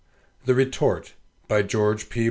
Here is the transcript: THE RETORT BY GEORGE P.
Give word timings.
THE 0.45 0.55
RETORT 0.55 1.13
BY 1.47 1.61
GEORGE 1.61 2.09
P. 2.09 2.19